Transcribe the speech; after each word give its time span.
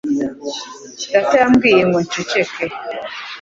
Data 1.11 1.33
yambwiye 1.41 1.81
ngo 1.87 1.99
nceceke. 2.05 2.65